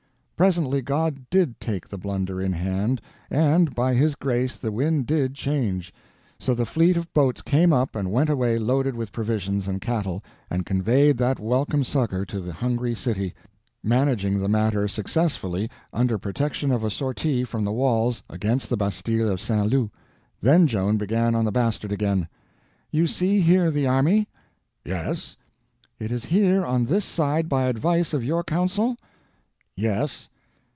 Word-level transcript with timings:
Presently 0.35 0.81
God 0.81 1.29
did 1.29 1.59
take 1.59 1.87
the 1.87 1.99
blunder 1.99 2.41
in 2.41 2.51
hand, 2.53 2.99
and 3.29 3.75
by 3.75 3.93
His 3.93 4.15
grace 4.15 4.57
the 4.57 4.71
wind 4.71 5.05
did 5.05 5.35
change. 5.35 5.93
So 6.39 6.55
the 6.55 6.65
fleet 6.65 6.97
of 6.97 7.13
boats 7.13 7.43
came 7.43 7.71
up 7.71 7.95
and 7.95 8.11
went 8.11 8.27
away 8.31 8.57
loaded 8.57 8.95
with 8.95 9.11
provisions 9.11 9.67
and 9.67 9.79
cattle, 9.79 10.23
and 10.49 10.65
conveyed 10.65 11.19
that 11.19 11.39
welcome 11.39 11.83
succor 11.83 12.25
to 12.25 12.39
the 12.39 12.53
hungry 12.53 12.95
city, 12.95 13.35
managing 13.83 14.39
the 14.39 14.49
matter 14.49 14.87
successfully 14.87 15.69
under 15.93 16.17
protection 16.17 16.71
of 16.71 16.83
a 16.83 16.89
sortie 16.89 17.43
from 17.43 17.63
the 17.63 17.71
walls 17.71 18.23
against 18.27 18.71
the 18.71 18.77
bastille 18.77 19.29
of 19.29 19.39
St. 19.39 19.67
Loup. 19.69 19.93
Then 20.41 20.65
Joan 20.65 20.97
began 20.97 21.35
on 21.35 21.45
the 21.45 21.51
Bastard 21.51 21.91
again: 21.91 22.27
"You 22.89 23.05
see 23.05 23.41
here 23.41 23.69
the 23.69 23.85
army?" 23.85 24.27
"Yes." 24.83 25.37
"It 25.99 26.11
is 26.11 26.25
here 26.25 26.65
on 26.65 26.85
this 26.85 27.05
side 27.05 27.47
by 27.47 27.65
advice 27.65 28.11
of 28.11 28.23
your 28.23 28.43
council?" 28.43 28.97
"Yes." 29.75 30.29